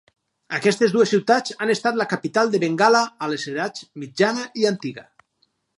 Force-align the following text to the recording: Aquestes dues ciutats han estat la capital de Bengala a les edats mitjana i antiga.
Aquestes 0.59 0.95
dues 0.95 1.11
ciutats 1.15 1.53
han 1.65 1.73
estat 1.73 1.99
la 2.01 2.09
capital 2.15 2.51
de 2.55 2.63
Bengala 2.65 3.05
a 3.27 3.31
les 3.35 3.47
edats 3.53 3.87
mitjana 4.05 4.49
i 4.63 4.71
antiga. 4.73 5.07